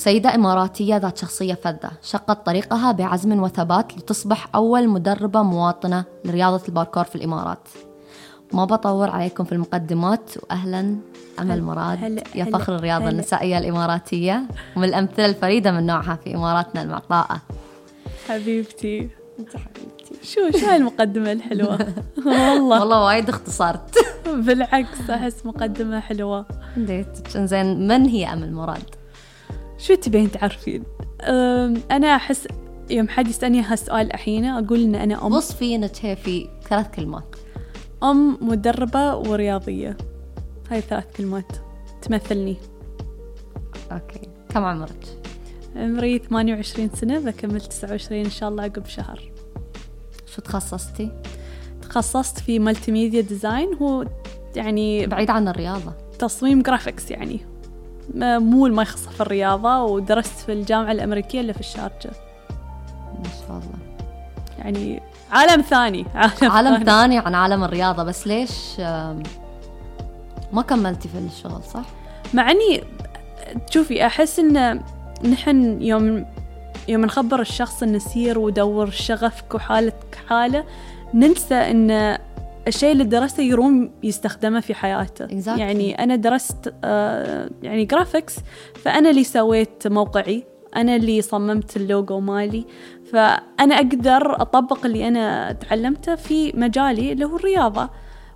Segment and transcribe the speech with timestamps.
[0.00, 7.04] سيدة إماراتية ذات شخصية فذة شقت طريقها بعزم وثبات لتصبح أول مدربة مواطنة لرياضة الباركور
[7.04, 7.68] في الإمارات.
[8.52, 10.96] ما بطول عليكم في المقدمات وأهلا
[11.40, 13.08] أمل مراد هلا يا هلا فخر الرياضة.
[13.08, 14.42] النسائية الإماراتية
[14.76, 17.40] ومن الأمثلة الفريدة من نوعها في إماراتنا المعطاءة
[18.28, 19.08] حبيبتي
[19.38, 20.14] أنت حبيبتي.
[20.22, 21.78] شو شو هالمقدمة الحلوة؟
[22.26, 22.80] والله.
[22.80, 23.98] والله وايد اختصرت.
[24.26, 26.46] بالعكس أحس مقدمة حلوة.
[26.76, 28.99] ديتك زين من هي أمل مراد؟
[29.80, 30.84] شو تبين تعرفين؟
[31.90, 32.48] أنا أحس
[32.90, 35.32] يوم حد يسألني هالسؤال الحين أقول إن أنا أم.
[35.32, 37.36] وصفينك هي في ثلاث كلمات.
[38.02, 39.96] أم مدربة ورياضية.
[40.70, 41.52] هاي ثلاث كلمات
[42.02, 42.56] تمثلني.
[43.92, 44.20] أوكي.
[44.48, 45.06] كم عمرك؟
[45.76, 49.32] عمري 28 سنة بكمل 29 إن شاء الله عقب شهر.
[50.26, 51.22] شو تخصصتي؟
[51.82, 54.06] تخصصت في multimedia design هو
[54.56, 55.92] يعني بعيد عن الرياضة.
[56.18, 57.49] تصميم graphics يعني.
[58.14, 62.10] ما- مو ما يخص في الرياضة ودرست في الجامعة الأمريكية اللي في الشارقة.
[63.18, 63.78] ما شاء الله.
[64.58, 67.18] يعني عالم ثاني عالم, عالم ثاني.
[67.18, 68.80] عن عالم الرياضة بس ليش
[70.52, 71.84] ما كملتي في الشغل صح؟
[72.34, 72.82] مع إني
[73.70, 74.80] شوفي أحس إن
[75.30, 76.26] نحن يوم
[76.88, 80.64] يوم نخبر الشخص إنه سير ودور شغفك وحالتك حاله
[81.14, 82.18] ننسى إن
[82.68, 85.26] الشيء اللي درسته يروم يستخدمه في حياته.
[85.26, 85.58] Exactly.
[85.58, 88.36] يعني أنا درست آه يعني graphics
[88.82, 90.44] فأنا اللي سويت موقعي
[90.76, 92.64] أنا اللي صممت اللوجو مالي.
[93.12, 97.88] فأنا أقدر أطبق اللي أنا تعلمته في مجالي اللي هو الرياضة.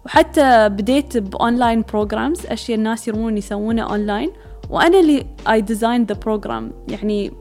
[0.06, 4.30] وحتى بديت ب online programs أشياء الناس يرومون يسوونها أونلاين.
[4.70, 7.32] وأنا اللي I design the program يعني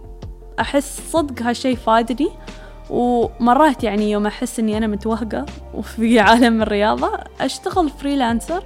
[0.59, 2.29] أحس صدق هالشيء فادني.
[2.93, 8.63] ومرات يعني يوم أحس إني أنا متوهقة وفي عالم الرياضة أشتغل freelancer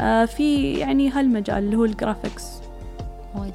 [0.00, 2.60] آه، في يعني هالمجال اللي هو ال graphics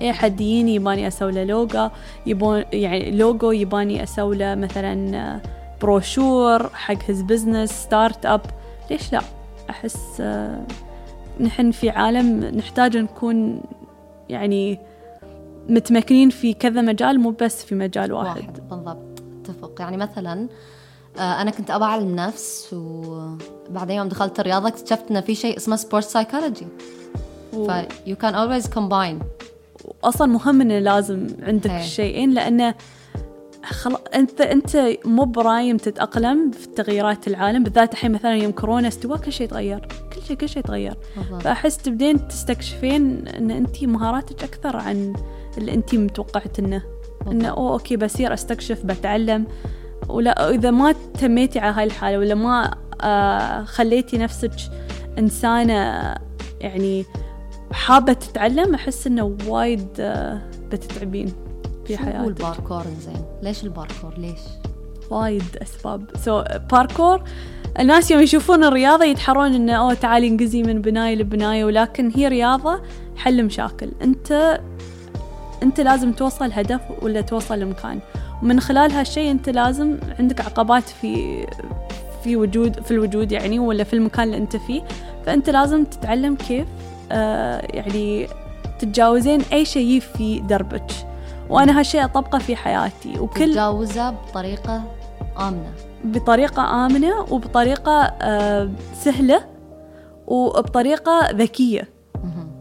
[0.02, 1.90] اي حد يجيني يباني أسوي له لوجو
[2.26, 5.42] يبون يعني لوجو يباني أسوي له مثلا آه،
[5.82, 8.42] بروشور حق his business startup
[8.92, 9.22] ليش لا؟
[9.70, 10.62] أحس آه،
[11.40, 13.62] نحن في عالم نحتاج نكون
[14.30, 14.80] يعني
[15.70, 19.15] متمكنين في كذا مجال مو بس في مجال واحد, واحد بالضبط.
[19.76, 20.48] اتفق يعني مثلا
[21.18, 25.76] آه، أنا كنت ابى أعلم نفس وبعدين يوم دخلت الرياضة اكتشفت انه في شيء اسمه
[25.76, 26.68] sport سايكولوجي.
[27.52, 27.72] ف
[28.08, 29.24] you can always combine.
[30.04, 31.80] أصلا مهم انه لازم عندك إيه.
[31.80, 32.76] الشيئين لأنه
[33.64, 33.98] خل...
[34.16, 39.34] أنت أنت مب رايم تتأقلم في تغييرات العالم بالذات الحين مثلا يوم كورونا استوى كل
[39.34, 39.88] شيء تغير.
[40.16, 40.98] كل شيء كل شيء تغير.
[41.42, 45.14] فأحس تبدين تستكشفين إن انت مهاراتك أكثر عن
[45.58, 46.95] اللي انت متوقعت إنه.
[47.28, 49.48] إنه oh okay بصير أستكشف بتعلم.
[50.10, 52.72] ولا إذا ما تميتي على هاي الحالة ولا ما
[53.02, 54.52] آه خليتي نفسك
[55.20, 56.14] إنسانة
[56.62, 57.06] يعني
[57.72, 61.34] حابة تتعلم أحس إنه وايد آه بتتعبين
[61.86, 62.28] في شو حياتك.
[62.28, 64.40] الباركور زين ليش الباركور؟ ليش؟
[65.10, 66.10] وايد أسباب.
[66.26, 67.24] so so, باركور
[67.80, 72.82] الناس يوم يشوفون الرياضة يتحرون إنه أوه تعالي انقزي من بناية لبناية ولكن هي رياضة
[73.16, 73.92] حل مشاكل.
[74.02, 74.60] أنت
[75.66, 78.00] انت لازم توصل هدف ولا توصل لمكان.
[78.44, 81.46] ومن خلال هالشيء انت لازم عندك عقبات في
[82.24, 84.84] في وجود في الوجود يعني ولا في المكان اللي انت فيه.
[85.26, 86.68] فانت لازم تتعلم كيف
[87.12, 88.28] آه يعني
[88.80, 90.92] تتجاوزين أي شيء في دربك.
[91.50, 93.20] وأنا هالشيء أطبقه في حياتي.
[93.20, 94.84] وكل تتجاوزه بطريقة
[95.40, 95.72] آمنة.
[96.04, 99.42] بطريقة آمنة وبطريقة آه، سهلة
[100.28, 101.95] وبطريقة ذكية.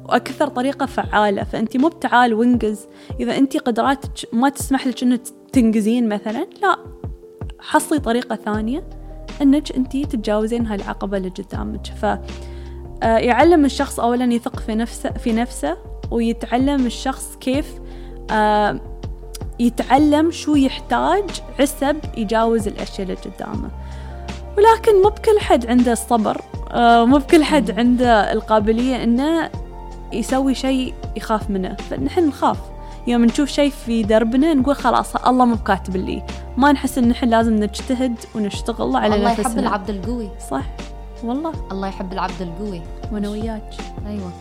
[0.05, 1.45] وأكثر طريقة فعالة.
[1.45, 2.87] فأنت مو بتعال وانجز
[3.21, 5.21] إذا أنت قدراتك ما تسمح لك أنك
[5.53, 6.79] تنجزين مثلا لا.
[7.61, 8.85] حصلي طريقة ثانية
[9.43, 11.87] أنك أنت تتجاوزين هاي العقبة اللي قدامك.
[11.87, 12.05] ف
[13.03, 15.77] آه، يعلم الشخص أولا يثق في نفسه في نفسه
[16.11, 17.67] ويتعلم الشخص كيف
[18.31, 18.81] آه،
[19.61, 21.25] يتعلم شو يحتاج
[21.61, 23.71] عسب يجاوز الأشياء اللي قدامه.
[24.57, 26.41] ولكن مو بكل حد عنده الصبر
[26.71, 29.51] آه، مو بكل حد عنده القابلية إنه
[30.13, 31.75] يسوي شيء يخاف منه.
[31.75, 32.59] فنحن نخاف.
[33.07, 36.23] يوم نشوف شيء في دربنا نقول خلاص الله مو بكاتب لي.
[36.57, 39.49] ما نحس إن نحن لازم نجتهد ونشتغل على الله نفسنا.
[39.49, 40.31] يحب العبد القوي.
[40.51, 40.65] صح.
[41.25, 41.53] والله.
[41.73, 42.83] الله يحب العبد القوي.
[43.13, 43.71] وأنا وياك.
[44.07, 44.33] أيوه.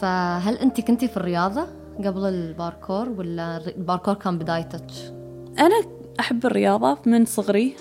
[0.00, 1.66] فهل أنت كنتي في الرياضة
[1.98, 4.86] قبل الباركور ولا الباركور كان بدايتك؟
[5.58, 5.82] أنا
[6.20, 7.74] أحب الرياضة من صغري.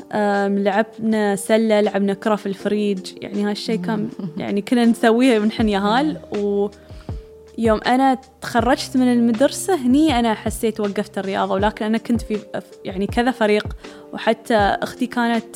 [0.64, 3.00] لعبنا سلة لعبنا كرة في الفريج.
[3.22, 10.34] يعني هالشي كان يعني كنا نسويه ونحن يهال ويوم أنا تخرجت من المدرسة هني أنا
[10.34, 11.54] حسيت وقفت الرياضة.
[11.54, 12.40] ولكن أنا كنت في
[12.86, 13.68] يعني كذا فريق.
[14.14, 15.56] وحتى أختي كانت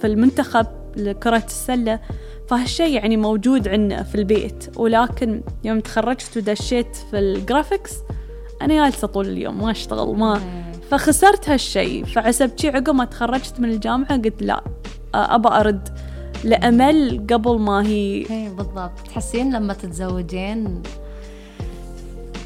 [0.00, 0.66] في المنتخب
[0.96, 2.00] لكرة السلة.
[2.48, 4.70] فهالشي يعني موجود عندنا في البيت.
[4.76, 7.92] ولكن يوم تخرجت ودشيت في الجرافيكس
[8.62, 9.62] أنا جالسة طول اليوم.
[9.62, 10.40] ما أشتغل ما.
[10.90, 12.04] فخسرت هالشيء.
[12.04, 14.64] فعسبتي عقب ما تخرجت من الجامعة قلت لا
[15.14, 15.88] أبى أرد
[16.44, 18.90] لأمل قبل ما هي إيه بالضبط.
[19.08, 20.82] تحسين لما تتزوجين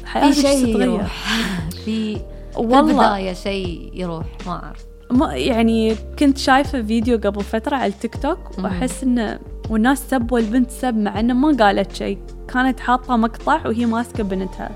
[0.01, 0.81] في حياتك شيء تتغير.
[0.89, 1.39] يروح.
[1.85, 2.17] في
[2.55, 2.81] والله.
[2.81, 4.85] بالبداية شيء يروح ما أعرف.
[5.11, 8.59] ما يعني كنت شايفة فيديو قبل فترة على التيك توك.
[8.59, 9.39] وأحس إنه
[9.69, 12.17] والناس سبوا البنت سب مع إنه ما قالت شيء.
[12.55, 14.71] كانت حاطة مقطع وهي ماسكة بنتها.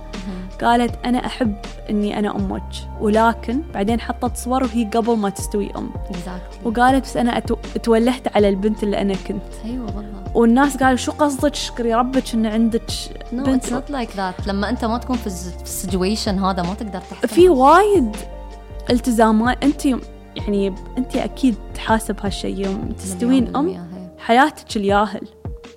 [0.61, 1.55] قالت أنا أحب
[1.89, 2.63] إني أنا أمك
[3.01, 5.89] ولكن بعدين حطت صور وهي قبل ما تستوي أم.
[6.09, 6.65] Exactly.
[6.67, 7.55] وقالت بس أنا أتو...
[7.83, 9.41] تولهت على البنت اللي أنا كنت.
[9.65, 10.35] أيوة بالضبط.
[10.35, 12.91] والناس قالوا شو قصدك؟ شكري ربك إن عندك
[13.31, 13.65] no بنت.
[13.65, 14.47] it's not like that.
[14.47, 18.15] لما أنت ما تكون في ال situation هذا ما تقدر تحكم في وايد
[18.89, 19.63] التزامات.
[19.63, 19.85] أنت
[20.35, 23.79] يعني أنت أكيد تحاسب هالشيء يوم تستوين هي.
[24.19, 25.27] حياتك الياهل.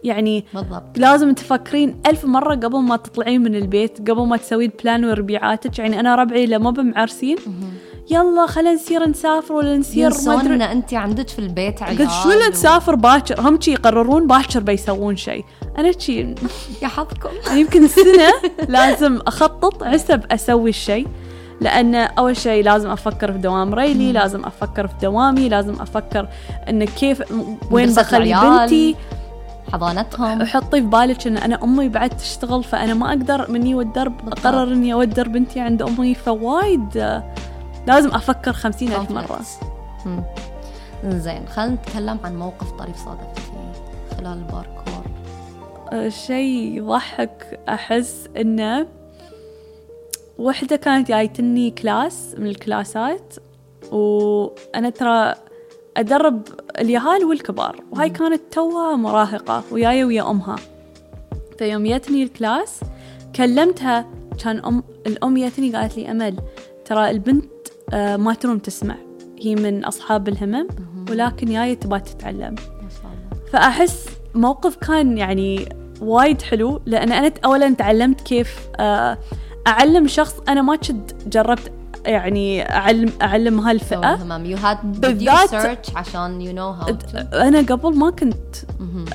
[0.05, 0.99] يعني بالضبط.
[0.99, 6.01] لازم تفكرين ألف مرة قبل ما تطلعين من البيت قبل ما تسوين بلان وربيعاتك يعني
[6.01, 7.37] أنا ربعي لما بمعرسين.
[8.11, 12.31] يلا خلينا نصير نسافر ولا نصير ما إن أنت عندك في البيت عيال قلت شو
[12.31, 13.41] اللي نسافر؟ باكر.
[13.41, 15.45] هم شي يقررون باكر بيسوون شيء
[15.79, 16.35] أنا شي
[16.83, 17.31] يا حظكم.
[17.61, 18.33] يمكن السنة
[18.69, 21.07] لازم أخطط عسب أسوي الشيء
[21.61, 26.29] لأن أول شيء لازم أفكر في دوام ريلي لازم أفكر في دوامي لازم أفكر
[26.69, 27.23] إن كيف
[27.71, 28.35] وين بخلي.
[28.35, 28.97] بنتي.
[29.73, 34.47] حضانتهم حطي في بالك إن أنا أمي بعد تشتغل فأنا ما أقدر مني والدرب بالضبط.
[34.47, 37.35] أقرر إني أودر بنتي عند أمي فوايد آه،
[37.87, 39.41] لازم أفكر خمسين ألف مرة.
[40.07, 40.23] مم.
[41.05, 43.73] زين خلينا نتكلم عن موقف طريف صادفتيه
[44.19, 45.05] خلال الباركور
[45.93, 48.87] آه، شيء يضحك أحس إنه
[50.39, 53.35] وحدة كانت جايتني class من الكلاسات
[53.93, 55.35] وأنا ترى
[55.97, 56.43] أدرب
[56.79, 60.57] اليهال والكبار وهاي كانت توها مراهقة وياي ويا أمها.
[61.59, 62.81] فيوم جتني ال class
[63.37, 64.07] كلمتها
[64.45, 66.37] كان ام الأم جتني قالت لي أمل
[66.85, 67.53] ترى البنت
[67.93, 68.97] آه، ما تروم تسمع.
[69.41, 70.69] هي من أصحاب الهمم
[71.11, 72.55] ولكن جاية تبغى تتعلم.
[73.53, 75.69] فأحس موقف كان يعني
[76.01, 79.19] وايد حلو لأن أنا أولا تعلمت كيف آه،
[79.67, 80.41] أعلم شخص.
[80.49, 81.73] أنا ما كنت جربت
[82.07, 84.15] يعني أعلم أعلم هالفئة.
[84.17, 86.97] تمام you had بالذات- عشان you know how
[87.35, 88.57] أنا قبل ما كنت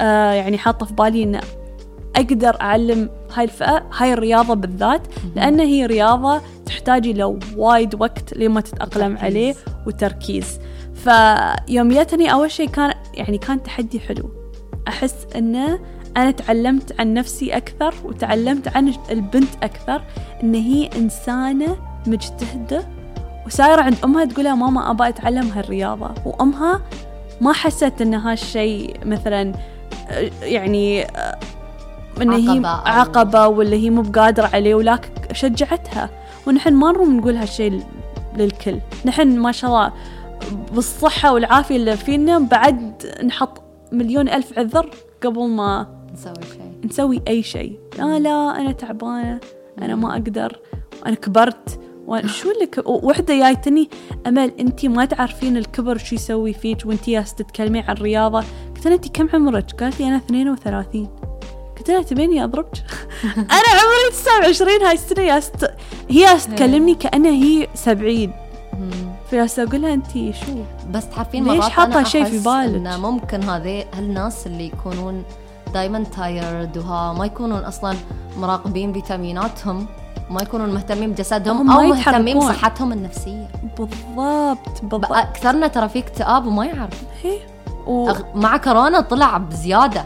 [0.01, 1.39] آه، يعني حاطة في بالي إن
[2.15, 5.01] أقدر أعلم هاي الفئة هاي الرياضة بالذات
[5.35, 9.17] لأن هي رياضة تحتاج إلى وايد وقت لما وتركيز.
[9.23, 9.55] عليه
[9.87, 10.59] وتركيز.
[10.95, 14.29] فيوم جتني أول شيء كان يعني كان تحدي حلو.
[14.87, 15.79] أحس إنه
[16.17, 20.03] أنا تعلمت عن نفسي أكثر وتعلمت عن البنت أكثر
[20.43, 22.87] إن هي إنسانة مجتهدة
[23.45, 26.09] وسايرة عند أمها تقولها ماما أبى أتعلم هالرياضة.
[26.25, 26.81] وأمها
[27.41, 29.53] ما حست إن هالشيء مثلا
[30.09, 31.37] آه، يعني آه،
[32.21, 36.09] إن هي عقبة ولا هي مو بقادرة عليه ولكن شجعتها.
[36.47, 37.83] ونحن ما نروم نقول هالشيء
[38.37, 38.79] للكل.
[39.05, 39.91] نحن ما شاء الله
[40.71, 43.61] بالصحة والعافية اللي فينا بعد نحط
[43.91, 44.89] مليون ألف عذر
[45.23, 49.39] قبل ما نسوي شيء نسوي أي شيء لا لا أنا تعبانة
[49.81, 50.59] أنا ما أقدر
[51.05, 51.79] أنا كبرت.
[52.07, 52.81] وأنا شو اللي ك...
[52.85, 53.89] وحدة جايتني
[54.27, 58.43] أمل أنت ما تعرفين الكبر شو يسوي فيك وأنت ياس تتكلمين عن الرياضة
[58.75, 61.07] قلت لها أنت كم عمرك؟ قالت لي أنا 32
[61.77, 62.73] قلت لها تبيني أضربك؟
[63.57, 65.63] أنا عمري 29 هاي السنة ياس ت...
[66.09, 68.33] هي ياس تكلمني كأنها هي 70
[68.73, 68.91] مم.
[69.29, 73.85] فياس أقول لها أنت شو؟ بس تعرفين ليش أنا شيء في بالك؟ إن ممكن هذي
[73.93, 75.23] هالناس اللي يكونون
[75.73, 77.95] دايما تايرد وها ما يكونون أصلا
[78.37, 79.87] مراقبين فيتاميناتهم
[80.29, 82.39] ما يكونون مهتمين بجسدهم هم أو مهتمين.
[82.39, 83.47] بصحتهم النفسية.
[83.77, 85.11] بالضبط بالضبط.
[85.11, 87.03] اكثرنا ترى في اكتئاب وما يعرف.
[87.23, 87.37] هي.
[87.87, 88.11] و...
[88.13, 90.05] أغ- مع كورونا طلع بزيادة.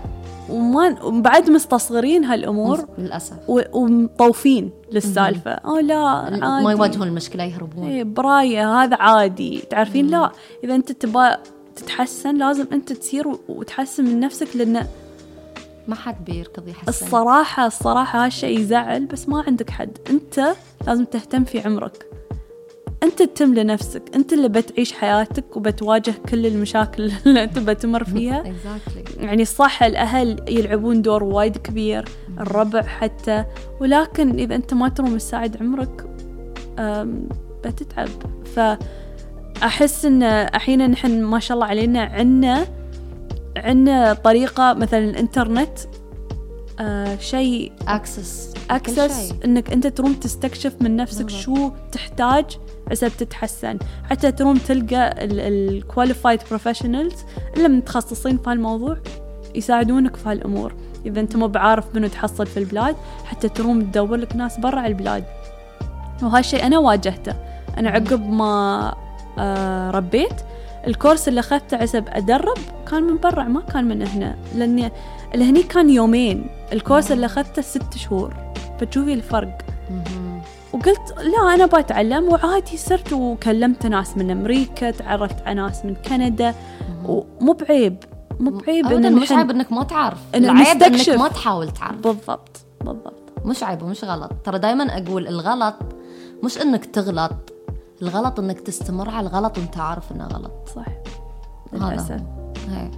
[0.50, 2.86] وما وبعد مستصغرين هالأمور.
[2.98, 3.34] للأسف.
[3.48, 5.51] و- ومطوفين للسالفة.
[5.51, 7.88] آه لا عادي ما يواجهون المشكلة يهربون.
[7.88, 9.63] إيه براية هذا عادي.
[9.70, 10.32] تعرفين؟ لا
[10.63, 11.38] إذا أنت تبغى
[11.75, 14.86] تتحسن لازم أنت تصير و- وتحسن من نفسك لأن
[15.88, 19.97] ما حد بيركض يحسن الصراحه الصراحة هالشيء يزعل بس ما عندك حد.
[20.09, 20.53] أنت
[20.88, 22.05] لازم تهتم في عمرك.
[23.03, 24.03] أنت تتم لنفسك.
[24.15, 28.43] أنت اللي بتعيش حياتك وبتواجه كل المشاكل اللي أنت بتمر فيها.
[29.19, 32.05] يعني صح الأهل يلعبون دور وايد كبير
[32.39, 33.45] الربع حتى.
[33.79, 36.05] ولكن إذا أنت ما تروم تساعد عمرك
[37.65, 38.09] بتتعب.
[38.55, 42.80] فأحس إن الحين نحن ما شاء الله علينا عنا
[43.58, 45.79] عنا طريقة مثلا الإنترنت
[46.79, 51.41] آه شيء access access إنك أنت تروم تستكشف من نفسك بالضبط.
[51.41, 52.46] شو تحتاج
[52.91, 53.77] عشان تتحسن.
[54.10, 57.15] حتى تروم تلقى ال qualified professionals
[57.58, 58.98] اللي متخصصين في هالموضوع
[59.55, 60.74] يساعدونك في هالأمور.
[61.05, 65.24] إذا أنت مو بعارف منو تحصل في البلاد حتى تروم تدور لك ناس برا البلاد.
[66.24, 67.34] وهالشيء أنا واجهته.
[67.77, 68.93] أنا عقب ما
[69.38, 70.34] آه ربيت
[70.88, 72.57] ال course اللي أخذته عسب أدرب
[72.91, 74.91] كان من برا ما كان من هنا لأني
[75.35, 76.50] الهني كان يومين.
[76.73, 78.33] الكورس اللي أخذته ست شهور.
[78.79, 79.57] فتشوفي الفرق.
[80.73, 86.55] وقلت لا أنا بتعلم وعادي صرت وكلمت ناس من أمريكا تعرفت على ناس من كندا.
[87.05, 88.03] ومو بعيب
[88.39, 90.17] مو بعيب إن مش عيب إنك ما تعرف.
[90.35, 90.83] إن العيب.
[90.83, 91.95] إنك ما تحاول تعرف.
[91.95, 93.31] بالضبط بالضبط.
[93.45, 94.31] مش عيب ومش غلط.
[94.45, 95.75] ترى دائما أقول الغلط
[96.43, 97.50] مش إنك تغلط.
[98.01, 100.51] الغلط إنك تستمر على الغلط وأنت عارف إنه غلط.
[100.75, 100.86] صح.
[102.70, 102.91] هي.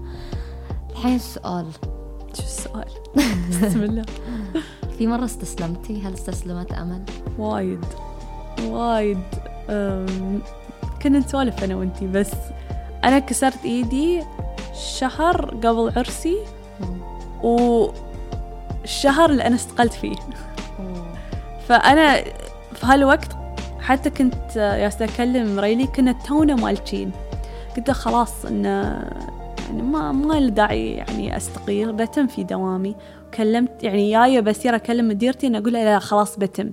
[0.91, 1.67] الحين سؤال
[2.33, 2.85] شو السؤال؟
[3.63, 4.03] بسم الله.
[4.97, 7.03] في مرة استسلمتي؟ هل استسلمت أمل؟
[7.37, 7.85] وايد.
[8.63, 9.19] وايد.
[9.69, 10.41] أم،
[11.01, 12.31] كنا نسولف أنا وانتي بس
[13.03, 14.23] أنا كسرت إيدي
[14.73, 16.37] شهر قبل عرسي
[17.43, 20.15] والشهر اللي أنا استقلت فيه.
[21.67, 22.23] فأنا
[22.73, 23.42] في هالوقت
[23.83, 27.11] حتى كنت ياسا أكلم ريلي كنا تونا مالتين.
[27.77, 28.69] قلت له خلاص انه
[29.67, 32.95] يعني ما ما له داعي يعني أستقيل بتم في دوامي.
[33.33, 36.71] كلمت يعني جاية بسير أكلم مديرتي إن أقول لها لا خلاص بتم.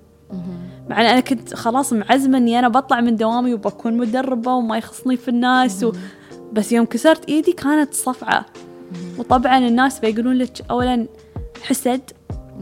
[0.88, 5.16] مع إن أنا كنت خلاص معزمة إني أنا بطلع من دوامي وبكون مدربة وما يخصني
[5.16, 5.92] في الناس و...
[6.52, 8.46] بس يوم كسرت إيدي كانت صفعة.
[9.18, 11.06] وطبعا الناس بيقولون لك اولا
[11.62, 12.00] حسد.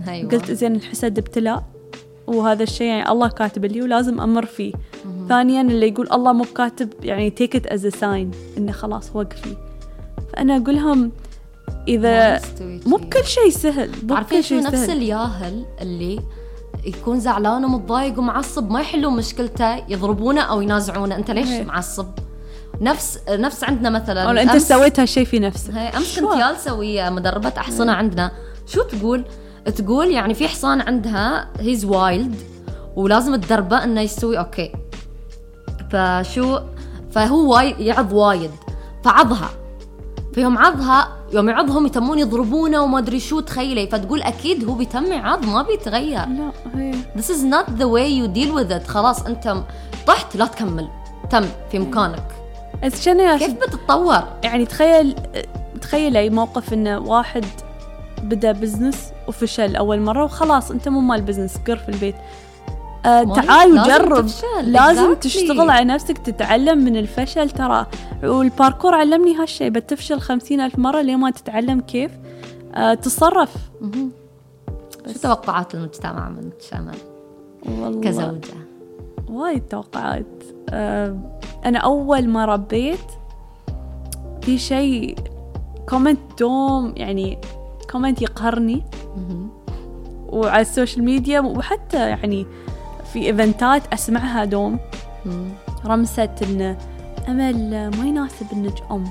[0.09, 0.31] أيوة.
[0.31, 1.65] قلت زين الحسد ابتلاء.
[2.29, 4.73] وهذا الشيء يعني الله كاتب لي ولازم أمر فيه.
[5.29, 9.57] ثانيا اللي يقول الله مو كاتب يعني it as a sign إنه خلاص وقفي.
[10.33, 11.13] فأنا أقول لهم
[11.89, 12.41] إذا
[12.87, 12.97] مو.
[12.97, 14.97] بكل شيء سهل مو بكل شو شيء نفس سهل.
[14.97, 16.21] الياهل اللي
[16.85, 21.17] يكون زعلان ومتضايق ومعصب ما يحلون مشكلته يضربونه أو ينازعونه.
[21.17, 21.65] أنت ليش إيه.
[21.65, 22.07] معصب؟
[22.81, 25.75] نفس نفس عندنا مثلا أو أنت سويت هالشيء في نفسك.
[25.75, 28.33] هي أمس؟ كنت جالسه ويا مدربة أحصنة عندنا.
[28.67, 29.25] شو تقول؟
[29.77, 32.35] تقول يعني في حصان عندها he's wild
[32.97, 34.73] ولازم تدربه إنه يستوي okay.
[35.91, 36.59] فشو؟
[37.11, 38.51] فهو وايد يعض وايد.
[39.05, 39.51] فعضها
[40.35, 45.45] فيوم عضها يوم يعضهم يتمون يضربونه وما أدري شو تخيلي فتقول أكيد هو بيتم يعض
[45.45, 46.27] ما بيتغير.
[46.29, 48.89] لا هي This is not the way you deal with it.
[48.89, 49.57] خلاص أنت
[50.07, 50.89] طحت لا تكمل.
[51.31, 52.25] تم في مكانك.
[53.05, 55.15] كان يا كيف بتتطور؟ يعني تخيل
[55.81, 57.45] تخيل أي موقف إنه واحد
[58.23, 62.15] بدأ business وفشل أول مرة وخلاص أنت مو مال business قر في البيت.
[63.07, 64.73] آه تعال لازم وجرب تفشل.
[64.73, 65.19] لازم Exactly.
[65.19, 67.51] تشتغل على نفسك تتعلم من الفشل.
[67.51, 67.87] ترى
[68.23, 72.11] والباركور علمني هالشيء بتفشل خمسين ألف مرة لين ما تتعلم كيف؟
[72.75, 73.55] آه تصرف.
[75.13, 76.99] شو توقعات المجتمع منك شمال
[77.67, 78.01] والله.
[78.01, 78.55] كزوجة.
[79.31, 80.27] وايد توقعات.
[80.71, 81.17] آه،
[81.65, 82.99] أنا أول ما ربيت
[84.43, 85.19] في شيء
[85.89, 87.39] comment دوم يعني
[87.91, 88.83] comment يقهرني.
[90.29, 92.47] وعلى ال social media وحتى يعني
[93.13, 94.79] في إيفنتات أسمعها دوم.
[95.87, 96.77] رمسة إن
[97.29, 99.05] أمل ما يناسب انك أم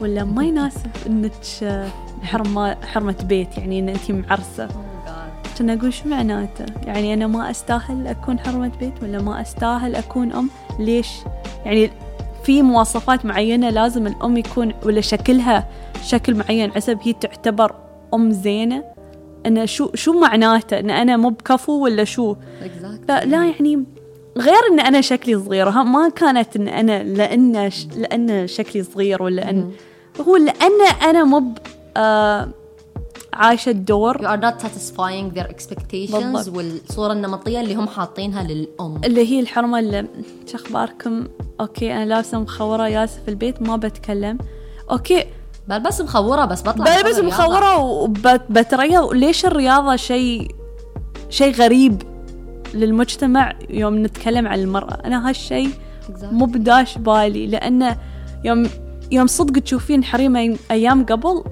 [0.00, 1.32] ولا ما يناسب انك
[2.22, 4.68] حرمة حرمة بيت يعني إن انت معرسة.
[5.58, 10.32] كنا أقول شو معناته؟ يعني أنا ما أستاهل أكون حرمة بيت ولا ما أستاهل أكون
[10.32, 11.08] أم؟ ليش؟
[11.64, 11.90] يعني
[12.44, 15.68] في مواصفات معينة لازم الأم يكون ولا شكلها
[16.04, 17.74] شكل معين حسب هي تعتبر
[18.14, 18.84] أم زينة.
[19.46, 22.36] أنا شو شو معناته؟ أن أنا مو بكفو ولا شو؟
[23.08, 23.84] لا, لا يعني
[24.38, 25.68] غير أن أنا شكلي صغير.
[25.68, 27.86] ها ما كانت أن أنا لأن ش...
[27.96, 29.72] لأن شكلي صغير ولا أن
[30.20, 31.54] هو لأن أنا مو
[31.96, 32.48] آه
[33.32, 34.18] عايشة الدور.
[34.18, 36.56] You are not satisfying their expectations بالضبط.
[36.56, 39.00] والصورة النمطية اللي هم حاطينها للأم.
[39.04, 40.06] اللي هي الحرمة اللي
[40.46, 41.24] شو أخباركم؟
[41.60, 44.38] okay أنا لابسة مخورة جالسه في البيت ما بتكلم.
[44.90, 45.24] okay
[45.70, 47.18] بل بس مخورة بس بطلع بلبس.
[47.18, 50.54] مخورة وبتريض ليش الرياضة شيء
[51.28, 52.02] شيء غريب
[52.74, 55.70] للمجتمع يوم نتكلم عن المرأة؟ أنا هالشيء.
[56.22, 57.96] مو بداش بالي لأنه
[58.44, 58.68] يوم
[59.12, 61.44] يوم صدق تشوفين حريم أيام قبل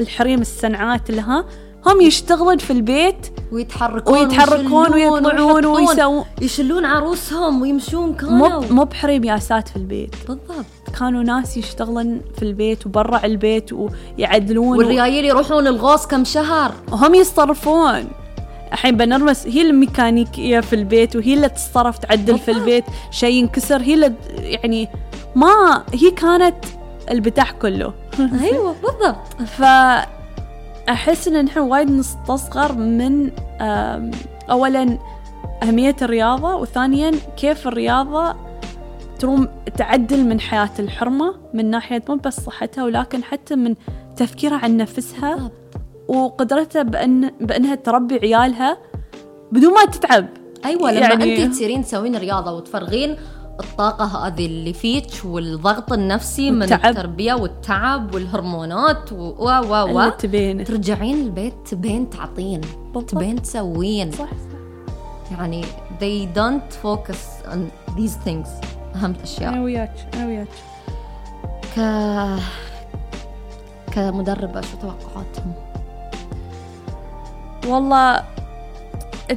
[0.00, 1.44] الحريم السنعات اللي ها
[1.86, 8.64] هم يشتغلون في البيت ويتحركون ويتحركون ويطلعون ويسوون يشلون عروسهم ويمشون مو كانوا.
[8.70, 10.14] مو بحريم ياسات في البيت.
[10.28, 10.66] بالضبط.
[10.98, 16.72] كانوا ناس يشتغلون في البيت وبرا البيت ويعدلون والريايل يروحون الغوص كم شهر.
[16.92, 18.04] وهم يتصرفون
[18.72, 23.80] الحين بنرمس هي الميكانيكية في البيت وهي اللي تتصرف تعدل في البيت شيء ينكسر.
[23.82, 24.88] هي اللي يعني
[25.34, 26.64] ما هي كانت
[27.10, 27.92] البتاع كله.
[28.44, 29.50] أيوه بالضبط.
[30.86, 33.30] فأحس إن نحن وايد نستصغر من
[33.60, 34.10] آم،
[34.50, 34.98] أولا
[35.62, 38.34] أهمية الرياضة وثانيا كيف الرياضة
[39.18, 43.74] تروم تعدل من حياة الحرمة من ناحية مو بس صحتها ولكن حتى من
[44.16, 45.52] تفكيرها عن نفسها بالضبط.
[46.08, 48.78] وقدرتها بأن بأنها تربي عيالها
[49.52, 50.26] بدون ما تتعب
[50.64, 53.16] أيوه لما يعني- انت تصيرين تسوين رياضة وتفرغين
[53.60, 56.86] الطاقة هذه اللي فيك والضغط النفسي من والتعب.
[56.86, 63.10] التربية والتعب والهرمونات و و و, و تبينه ترجعين البيت تبين تعطين بالضبط.
[63.10, 64.28] تبين تسوين صح
[65.30, 65.64] يعني
[66.00, 67.58] they don't focus on
[67.98, 68.48] these things
[68.94, 70.48] أهم الأشياء أنا وياك أنا وياك.
[71.76, 71.80] ك
[73.92, 75.52] كمدربة شو توقعاتهم؟
[77.66, 78.22] والله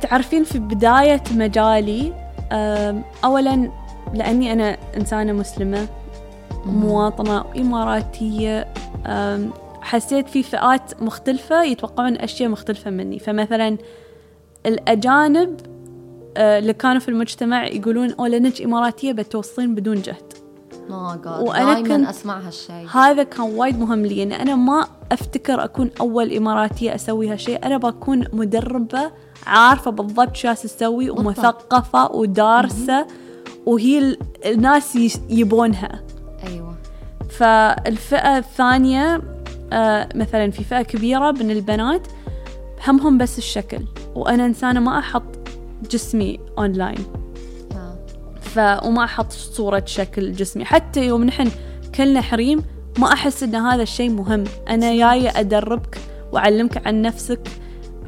[0.01, 2.13] تعرفين في بداية مجالي
[3.24, 3.72] أولا
[4.13, 5.88] لأني أنا إنسانة مسلمة
[6.65, 8.67] مواطنة إماراتية
[9.81, 13.20] حسيت في فئات مختلفة يتوقعون أشياء مختلفة مني.
[13.20, 13.77] فمثلا
[14.65, 15.58] الأجانب
[16.38, 20.33] اللي كانوا في المجتمع يقولون أو لأنك إماراتية بتوصلين بدون جهد.
[20.89, 22.88] وأنا دائما كنت- أسمع هالشيء.
[22.91, 24.23] هذا كان وايد مهم لي.
[24.23, 27.65] ان أنا ما أفتكر أكون أول إماراتية أسوي هالشيء.
[27.65, 29.11] أنا بكون مدربة
[29.47, 31.09] عارفة بالضبط شو أسوي.
[31.09, 33.07] ومثقفة ودارسة
[33.65, 36.01] وهي ال- الناس يبونها.
[36.47, 36.75] أيوة.
[37.29, 39.21] فالفئة الثانية
[39.73, 42.07] آه مثلا في فئة كبيرة من البنات
[42.88, 43.79] همهم بس الشكل.
[44.15, 45.23] وأنا إنسانة ما أحط
[45.89, 47.05] جسمي اونلاين
[47.71, 47.95] يا.
[48.41, 50.65] ف وما أحط صورة شكل جسمي.
[50.65, 51.51] حتى يوم نحن
[51.95, 52.63] كلنا حريم
[52.97, 54.43] ما أحس إن هذا الشيء مهم.
[54.69, 55.97] أنا جاية أدربك
[56.31, 57.47] وأعلمك عن نفسك.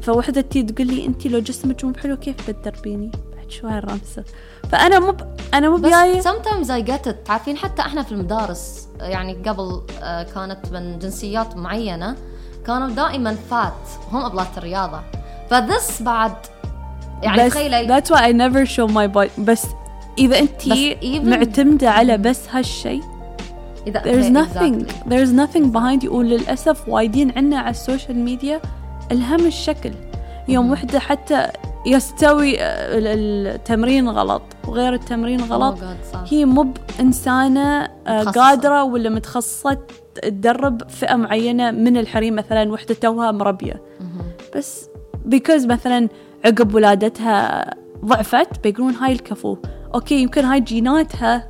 [0.02, 4.24] فوحدة تي تقول لي انت لو جسمك مو بحلو كيف بتدربيني؟ بعد شوي الرمسة
[4.70, 5.36] فأنا مو ب...
[5.54, 6.18] أنا مو بجاية.
[6.18, 7.14] بس sometimes I get it.
[7.24, 12.16] تعرفين حتى إحنا في المدارس يعني قبل آه، كانت من جنسيات معينة
[12.66, 15.00] كانوا دائما فات هم أبلات الرياضة.
[15.50, 16.32] فذس بعد
[17.22, 17.88] يعني بس تخيلي.
[18.00, 19.66] that's why I never show my body بس
[20.18, 23.00] إذا انت بس even- معتمدة على بس هالشيء
[23.86, 25.08] إذا there's nothing exactly.
[25.10, 26.12] there's nothing behind you.
[26.12, 28.60] وللأسف وايدين عنا على ال social media
[29.12, 29.90] الهم الشكل.
[30.48, 31.46] يوم وحدة حتى
[31.86, 33.06] يستوي آه، ال-
[33.54, 34.42] التمرين غلط.
[34.68, 36.24] وغير التمرين غلط Oh God، صح.
[36.32, 38.22] هي مو بإنسانة آه،.
[38.22, 39.78] قادرة ولا متخصصة
[40.22, 43.82] تدرب فئة معينة من الحريم مثلا وحدة توها مربية.
[44.56, 44.88] بس
[45.34, 46.08] because مثلا
[46.44, 47.70] عقب ولادتها
[48.04, 49.56] ضعفت بيقولون هاي الكفو.
[49.94, 51.48] okay يمكن هاي جيناتها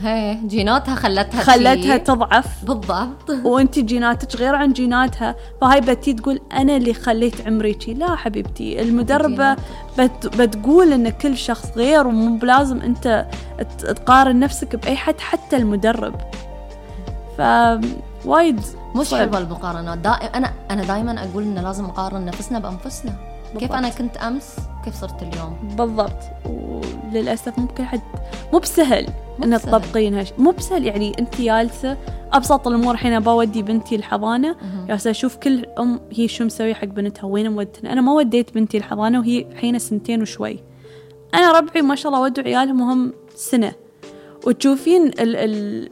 [0.00, 1.98] هي جيناتها خلتها خلتها شي.
[1.98, 2.64] تضعف.
[2.64, 3.30] بالضبط.
[3.44, 5.36] وأنت جيناتك غير عن جيناتها.
[5.60, 9.56] فهاي بتي تقول أنا اللي خليت عمري شي لا حبيبتي المدربة
[9.98, 13.26] بت بتقول إن كل شخص غير ومو بلازم أنت
[13.78, 16.14] تقارن نفسك بأي حد حتى المدرب.
[17.38, 17.42] ف
[18.24, 18.60] وايد
[18.96, 19.14] مش.
[19.14, 22.58] حلوة المقارنات دائما أنا أنا دائما أقول إن لازم نقارن نفسنا
[23.54, 23.72] بأنفسنا كيف بالضبط.
[23.72, 26.22] أنا كنت أمس؟ كيف صرت اليوم؟ بالضبط.
[26.46, 28.00] وللأسف ممكن حد
[28.52, 29.06] مو بسهل
[29.38, 30.86] مو ان هالشيء مو بسهل.
[30.86, 31.96] يعني أنت جالسة
[32.32, 32.94] أبسط الأمور.
[32.94, 34.56] الحين بودي بنتي الحضانة.
[34.88, 37.26] جالسة أشوف كل أم هي شو مسوي حق بنتها.
[37.26, 40.58] وين مودتنا؟ أنا ما وديت بنتي الحضانة وهي الحين سنتين وشوي.
[41.34, 43.72] أنا ربعي ما شاء الله ودوا عيالهم وهم سنة.
[44.46, 45.88] وتشوفين ال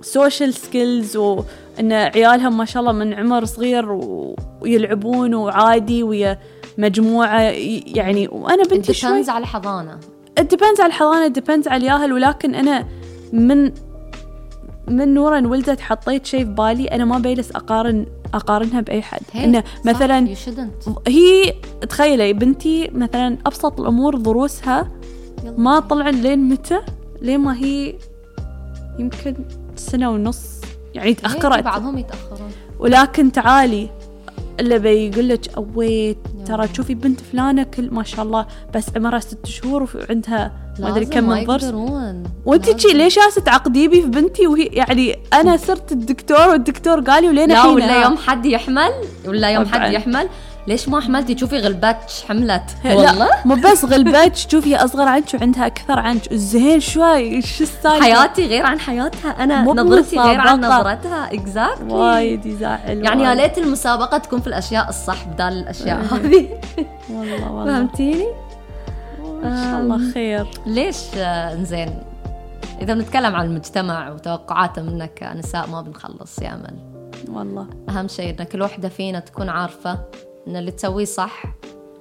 [0.00, 3.92] ال social skills وان عيالهم ما شاء الله من عمر صغير
[4.60, 6.38] ويلعبون وعادي ويا
[6.78, 7.40] مجموعة
[7.86, 9.24] يعني وأنا بنتي شوي.
[9.28, 9.98] على الحضانة
[10.38, 12.86] depends على الحضانة depends على الياهل ولكن أنا
[13.32, 13.72] من
[14.88, 19.20] من نورا ولدت حطيت شيء في بالي أنا ما بيلس أقارن أقارنها بأي حد.
[19.34, 20.28] إنه مثلا.
[21.06, 21.54] هي
[21.88, 24.90] تخيلي بنتي مثلا أبسط الأمور دروسها
[25.44, 25.54] يلا.
[25.58, 26.80] ما طلع لين متى؟
[27.22, 27.94] لين ما هي
[28.98, 29.34] يمكن
[29.76, 30.60] سنة ونص
[30.94, 31.64] يعني تأخرت.
[31.64, 32.50] بعضهم يتأخرون.
[32.78, 33.90] ولكن تعالي
[34.60, 39.46] اللي بيقول لك اويت ترى تشوفي بنت فلانة كل ما شاء الله بس عمرها ست
[39.46, 41.64] شهور وعندها ما أدري كم من ضرس
[42.44, 42.78] وأنت لازم.
[42.78, 47.48] شي ليش جالسة تعقديبي في بنتي وهي يعني أنا صرت الدكتور والدكتور قال لي ولين
[47.48, 48.02] لا ولا.
[48.02, 48.90] يوم حد يحمل
[49.26, 49.92] ولا يوم حد.
[49.92, 50.28] يحمل
[50.66, 53.28] ليش ما حملتي تشوفي غلبتش حملت؟ لا والله.
[53.44, 58.66] مو بس غلبت شوفي أصغر عنك وعندها أكثر عنك زين شوي شو السالفة؟ حياتي غير
[58.66, 59.30] عن حياتها.
[59.30, 60.60] أنا نظرتي غير عن.
[60.60, 61.34] نظرتها.
[61.34, 63.34] اكزاكتلي وايد يزعل يعني يا.
[63.34, 66.48] ليت المسابقة تكون في الأشياء الصح بدال الأشياء هذه.
[67.14, 67.64] والله والله.
[67.64, 68.26] فهمتيني؟
[69.44, 70.46] ان شاء الله خير.
[70.66, 72.02] ليش آه، إنزين
[72.82, 76.74] إذا بنتكلم عن المجتمع وتوقعاته منك كنساء ما بنخلص يا أمل.
[77.28, 77.66] والله.
[77.88, 79.98] أهم شيء إن كل وحدة فينا تكون عارفة.
[80.48, 81.42] إن اللي تسويه صح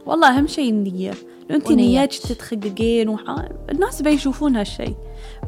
[0.05, 1.11] والله أهم شيء النية
[1.49, 1.81] لو أنت ونيتك.
[1.81, 3.21] نياتك تتحققين وح...
[3.71, 4.95] الناس بيشوفون هالشيء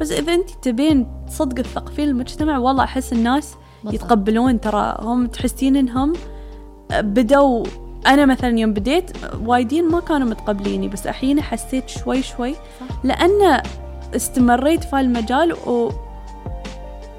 [0.00, 4.02] بس إذا أنت تبين تصدق تثقفين المجتمع والله أحس الناس بالضبط.
[4.02, 6.12] يتقبلون ترى هم تحسين إنهم
[6.92, 7.64] بدوا
[8.06, 9.10] أنا مثلا يوم بديت
[9.44, 12.86] وايدين ما كانوا متقبليني بس الحين حسيت شوي شوي صح.
[13.04, 13.62] لأن
[14.16, 15.90] استمريت في المجال و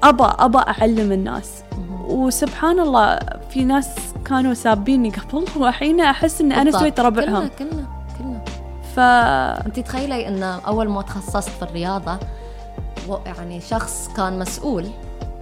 [0.02, 1.62] ابى ابى أعلم الناس
[2.08, 3.18] وسبحان الله
[3.50, 6.70] في ناس كانوا سابيني قبل والحين أحس ان أنا.
[6.70, 7.86] سويت ربعهم كلنا كلنا
[8.18, 8.44] كلنا
[8.94, 8.98] ف
[9.66, 12.18] أنت تخيلي إن أول ما تخصصت في الرياضة
[13.26, 14.86] يعني شخص كان مسؤول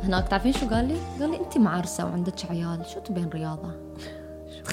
[0.05, 3.71] هناك تعرفين شو قال لي؟ قال لي أنت معرسة وعندك عيال شو تبين رياضة؟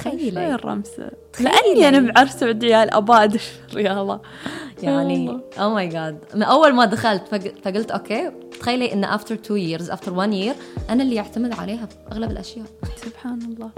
[0.04, 1.50] شوي تخيلي الرمسة تخيلي.
[1.50, 4.20] لاني أنا بعرس عيال ابى ادش في الرياضه
[4.84, 5.40] يعني.
[5.60, 9.90] oh my God من أول ما دخلت فق- فقلت أوكي تخيلي إن after two years
[9.90, 10.56] after 1 year
[10.90, 12.66] أنا اللي يعتمد عليها في أغلب الأشياء.
[13.06, 13.70] سبحان الله.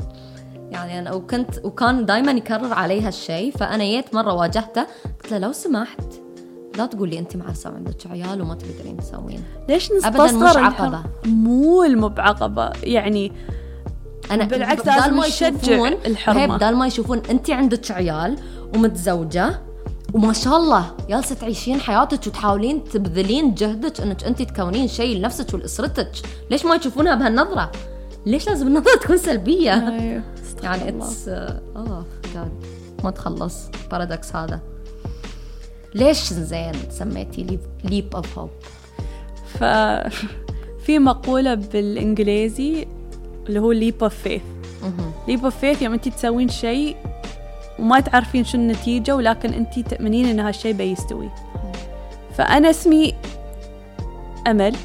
[0.72, 4.82] يعني أنا وكنت وكان دائما يكرر علي هالشيء فأنا جيت مرة واجهته
[5.24, 6.04] قلت له لو سمحت
[6.78, 9.44] لا تقولي أنت معرسه وعندك عيال وما تقدرين تسوين.
[9.70, 10.88] ليش مش نستصغر عقبة.
[10.88, 13.32] الحر- مو المو بعقبة يعني
[14.32, 15.26] أنا بالعكس لازم ما
[16.06, 16.42] الحرمة.
[16.42, 18.38] هي بدال ما يشوفون أنت عندك عيال
[18.76, 19.60] ومتزوجة
[20.14, 26.12] وما شاء الله جالسة تعيشين حياتك وتحاولين تبذلين جهدك أنك أنت تكونين شيء لنفسك ولأسرتك
[26.52, 27.72] ليش ما يشوفونها بهالنظرة
[28.26, 30.24] ليش لازم النظرة تكون سلبية أيوه.
[30.64, 30.90] يعني.
[30.90, 32.52] it's oh God
[33.04, 33.56] ما تخلص
[33.92, 34.60] paradox هذا
[35.96, 38.50] ليش زين سميتي Leap of Hope
[39.60, 39.64] ف
[40.86, 42.88] في مقولة بالإنجليزي
[43.50, 44.46] اللي هو leap of faith.
[45.28, 46.96] leap of faith يوم أنت تسوين شيء
[47.80, 51.30] وما تعرفين شو النتيجة ولكن أنت تؤمنين إن هالشيء بيستوي
[52.38, 53.14] فأنا اسمي
[54.48, 54.76] أمل.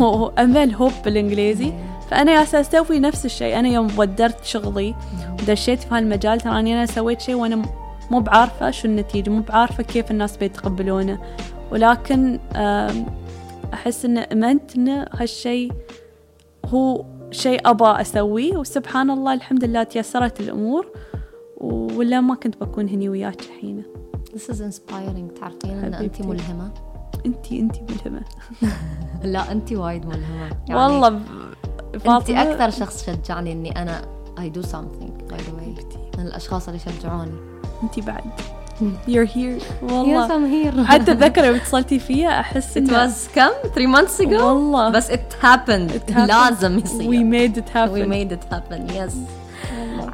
[0.00, 1.72] هو أمل هوب بالإنجليزي.
[2.10, 3.58] فأنا يا أسوي نفس الشيء.
[3.58, 4.94] أنا يوم ودرت شغلي
[5.40, 7.62] ودشيت في هالمجال تراني أنا سويت شيء وأنا
[8.10, 11.18] مو بعارفة شو النتيجة مو بعارفة كيف الناس بيتقبلونه.
[11.72, 12.38] ولكن
[13.74, 15.72] أحس إن أمنت إن هالشيء
[16.66, 20.86] هو شيء أبى أسويه وسبحان الله الحمد لله تيسرت الأمور
[21.60, 23.82] ولا ما كنت بكون هني وياك الحين.
[24.34, 25.40] This is inspiring.
[25.40, 26.22] تعرفين إن انت.
[26.22, 26.70] ملهمة.
[27.26, 28.22] أنتي أنتي ملهمة.
[29.32, 30.50] لا انت وايد ملهمة.
[30.68, 31.08] يعني والله
[31.94, 34.02] انت أكثر شخص شجعني إني أنا
[34.36, 35.96] I do something by the way.
[36.18, 37.32] من الأشخاص اللي شجعوني
[37.82, 38.24] أنتي بعد.
[39.08, 39.58] You're here.
[39.58, 40.80] Yes والله I'm here.
[40.86, 44.42] حتى اتذكر يوم اتصلتي فيا؟ أحس It was كم 3 months ago.
[44.42, 44.90] والله.
[44.90, 46.28] بس it happened, It happened.
[46.28, 49.14] لازم we يصير made it we happen made it happen yes.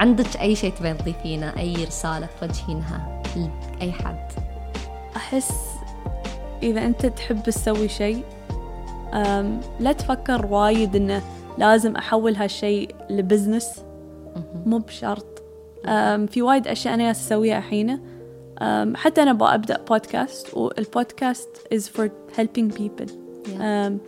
[0.01, 3.23] عندك أي شيء تبين تضيفينه؟ أي رسالة توجهينها
[3.81, 4.29] لاي حد؟
[5.16, 5.53] أحس
[6.62, 8.23] إذا أنت تحب تسوي شيء
[9.81, 11.23] لا تفكر وايد إنه
[11.59, 13.68] لازم أحول هالشيء ل business.
[14.66, 15.42] مو بشرط.
[16.29, 18.01] في وايد أشياء أنا أسويها الحين.
[18.62, 23.11] أم، حتى أنا ببدا بودكاست والبودكاست is for helping people.
[23.11, 23.61] Yeah.
[23.61, 23.99] أم،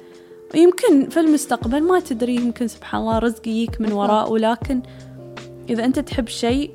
[0.55, 4.83] يمكن في المستقبل ما تدري يمكن سبحان الله رزق يجيك من وراء ولكن
[5.71, 6.71] إذا أنت تحب شيء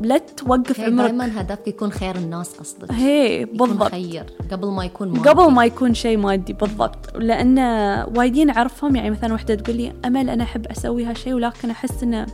[0.00, 1.10] لا توقف عمرك.
[1.10, 2.92] دائما هدفك يكون خير الناس قصدك.
[2.92, 3.90] هي بالضبط.
[3.90, 5.28] خير قبل ما يكون مادي.
[5.28, 7.16] قبل ما يكون شيء مادي بالضبط.
[7.16, 7.58] لأن
[8.16, 12.26] وايدين أعرفهم يعني مثلا وحدة تقول لي أمل أنا أحب أسوي هالشيء ولكن أحس إنه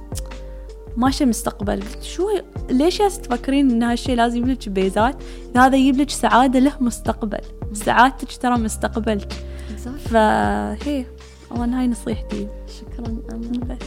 [0.96, 1.82] ماشي مستقبل.
[2.02, 2.28] شو
[2.70, 5.16] ليش ياس تفكرين إن هالشيء لازم يجيب لك بيزات؟
[5.56, 7.40] هذا يجيب لك سعادة له مستقبل.
[7.72, 9.32] سعادتك ترى مستقبلك.
[9.98, 11.04] فهي
[11.50, 12.48] والله هاي نصيحتي.
[12.80, 13.58] شكرا أمل.
[13.58, 13.86] بس.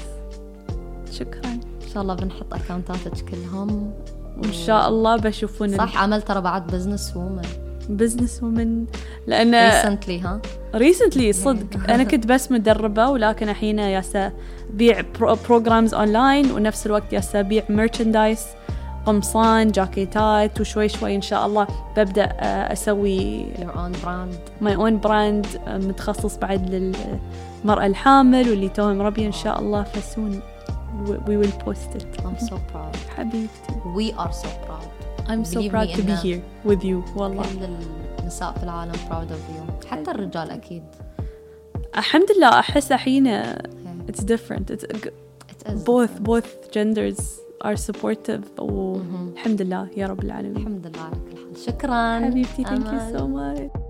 [1.17, 1.49] شكرا.
[1.49, 3.93] إن شاء الله بنحط account اتك كلهم.
[4.37, 8.85] وإن شاء الله بيشوفون صح أمل ترى بعد business woman business woman
[9.27, 10.41] لأن recently ها
[10.75, 11.79] recently صدق.
[11.93, 14.31] أنا كنت بس مدربة ولكن الحين يالسة
[14.73, 18.45] أبيع programs online ونفس الوقت يالسة أبيع merchandise
[19.05, 24.61] قمصان جاكيتات وشوي شوي إن شاء الله ببدأ آه، أسوي your own brand.
[24.61, 30.39] my own brand متخصص بعد للمرأة الحامل واللي توها مربيه إن شاء الله ف soon.
[31.27, 32.97] وي ويل بوست ات I'm so proud.
[33.17, 33.49] حبيبتي.
[33.95, 34.98] We are so proud.
[35.28, 37.68] I'm so Believe proud me to be إنه here with you والله كل
[38.22, 39.42] النساء في العالم proud of
[39.82, 40.82] you حتى الرجال اكيد
[41.96, 44.10] الحمد لله احس الحين Okay.
[44.10, 44.84] it's different it's
[45.52, 47.20] It is both both genders
[47.66, 52.68] are supportive والحمد لله يا رب العالمين الحمد لله على كل حال شكرا حبيبتي thank
[52.68, 53.18] you أمل.
[53.18, 53.80] so much